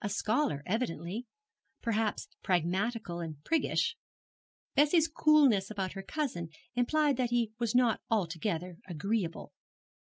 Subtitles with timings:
[0.00, 1.26] A scholar evidently
[1.82, 3.94] perhaps pragmatical and priggish.
[4.74, 9.52] Bessie's coolness about her cousin implied that he was not altogether agreeable.